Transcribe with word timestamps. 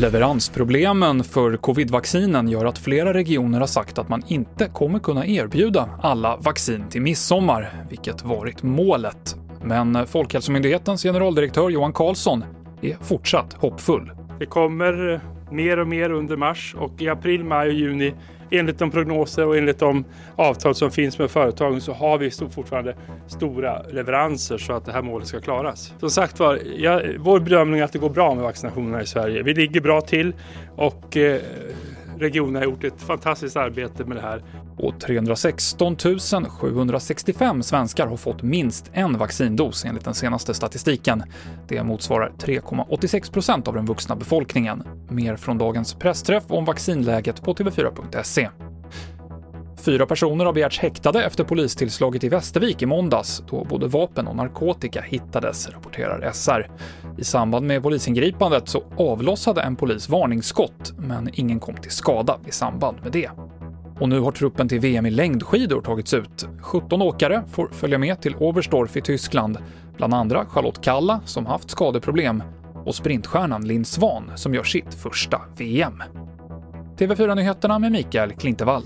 Leveransproblemen 0.00 1.24
för 1.24 1.56
covid-vaccinen 1.56 2.48
gör 2.48 2.64
att 2.64 2.78
flera 2.78 3.14
regioner 3.14 3.60
har 3.60 3.66
sagt 3.66 3.98
att 3.98 4.08
man 4.08 4.22
inte 4.26 4.68
kommer 4.68 4.98
kunna 4.98 5.26
erbjuda 5.26 5.88
alla 6.02 6.36
vaccin 6.36 6.84
till 6.90 7.02
midsommar, 7.02 7.84
vilket 7.88 8.24
varit 8.24 8.62
målet. 8.62 9.36
Men 9.62 10.06
Folkhälsomyndighetens 10.06 11.02
generaldirektör 11.02 11.70
Johan 11.70 11.92
Carlsson 11.92 12.44
är 12.80 12.96
fortsatt 13.00 13.52
hoppfull. 13.52 14.12
Det 14.38 14.46
kommer 14.46 15.20
mer 15.50 15.78
och 15.78 15.88
mer 15.88 16.10
under 16.10 16.36
mars 16.36 16.74
och 16.78 16.92
i 16.98 17.08
april, 17.08 17.44
maj 17.44 17.68
och 17.68 17.74
juni 17.74 18.14
enligt 18.50 18.78
de 18.78 18.90
prognoser 18.90 19.46
och 19.46 19.56
enligt 19.56 19.78
de 19.78 20.04
avtal 20.36 20.74
som 20.74 20.90
finns 20.90 21.18
med 21.18 21.30
företagen 21.30 21.80
så 21.80 21.92
har 21.92 22.18
vi 22.18 22.30
fortfarande 22.30 22.94
stora 23.26 23.82
leveranser 23.82 24.58
så 24.58 24.72
att 24.72 24.84
det 24.84 24.92
här 24.92 25.02
målet 25.02 25.28
ska 25.28 25.40
klaras. 25.40 25.94
Som 26.00 26.10
sagt 26.10 26.38
var, 26.38 26.58
ja, 26.76 27.00
vår 27.18 27.40
bedömning 27.40 27.80
är 27.80 27.84
att 27.84 27.92
det 27.92 27.98
går 27.98 28.10
bra 28.10 28.34
med 28.34 28.44
vaccinationerna 28.44 29.02
i 29.02 29.06
Sverige. 29.06 29.42
Vi 29.42 29.54
ligger 29.54 29.80
bra 29.80 30.00
till 30.00 30.32
och 30.76 31.16
eh, 31.16 31.40
regionen 32.20 32.56
har 32.56 32.62
gjort 32.62 32.84
ett 32.84 33.02
fantastiskt 33.02 33.56
arbete 33.56 34.04
med 34.04 34.16
det 34.16 34.20
här. 34.20 34.42
Och 34.76 35.00
316 35.00 35.96
765 36.48 37.62
svenskar 37.62 38.06
har 38.06 38.16
fått 38.16 38.42
minst 38.42 38.90
en 38.92 39.18
vaccindos 39.18 39.84
enligt 39.84 40.04
den 40.04 40.14
senaste 40.14 40.54
statistiken. 40.54 41.22
Det 41.68 41.82
motsvarar 41.82 42.32
3,86 42.38 43.32
procent 43.32 43.68
av 43.68 43.74
den 43.74 43.86
vuxna 43.86 44.16
befolkningen. 44.16 44.82
Mer 45.08 45.36
från 45.36 45.58
dagens 45.58 45.94
pressträff 45.94 46.44
om 46.48 46.64
vaccinläget 46.64 47.42
på 47.42 47.54
TV4.se. 47.54 48.48
Fyra 49.84 50.06
personer 50.06 50.44
har 50.44 50.52
begärts 50.52 50.78
häktade 50.78 51.24
efter 51.24 51.44
polistillslaget 51.44 52.24
i 52.24 52.28
Västervik 52.28 52.82
i 52.82 52.86
måndags, 52.86 53.42
då 53.50 53.64
både 53.64 53.86
vapen 53.86 54.26
och 54.26 54.36
narkotika 54.36 55.00
hittades, 55.00 55.68
rapporterar 55.68 56.32
SR. 56.32 56.70
I 57.18 57.24
samband 57.24 57.66
med 57.66 57.82
polisingripandet 57.82 58.68
så 58.68 58.82
avlossade 58.96 59.62
en 59.62 59.76
polis 59.76 60.08
varningsskott, 60.08 60.92
men 60.98 61.30
ingen 61.32 61.60
kom 61.60 61.74
till 61.74 61.90
skada 61.90 62.38
i 62.46 62.52
samband 62.52 62.96
med 63.02 63.12
det. 63.12 63.30
Och 64.00 64.08
nu 64.08 64.20
har 64.20 64.32
truppen 64.32 64.68
till 64.68 64.80
VM 64.80 65.06
i 65.06 65.10
längdskidor 65.10 65.80
tagits 65.80 66.14
ut. 66.14 66.46
17 66.60 67.02
åkare 67.02 67.42
får 67.52 67.68
följa 67.72 67.98
med 67.98 68.20
till 68.20 68.34
Oberstdorf 68.34 68.96
i 68.96 69.00
Tyskland, 69.00 69.58
bland 69.96 70.14
andra 70.14 70.46
Charlotte 70.46 70.84
Kalla, 70.84 71.20
som 71.24 71.46
haft 71.46 71.70
skadeproblem, 71.70 72.42
och 72.84 72.94
sprintstjärnan 72.94 73.66
Linn 73.66 73.84
Svan, 73.84 74.32
som 74.36 74.54
gör 74.54 74.64
sitt 74.64 74.94
första 74.94 75.40
VM. 75.56 76.02
TV4-nyheterna 76.98 77.78
med 77.78 77.92
Mikael 77.92 78.32
Klintevall. 78.32 78.82